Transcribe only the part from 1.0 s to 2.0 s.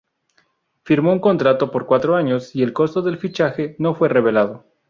un contrato por